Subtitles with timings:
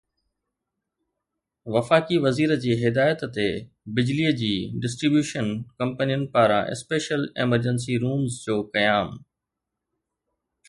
[1.73, 3.49] وفاقي وزير جي هدايت تي
[3.95, 4.51] بجلي جي
[4.85, 5.47] ڊسٽري بيوشن
[5.79, 9.09] ڪمپنين پاران اسپيشل ايمرجنسي رومز جو قيام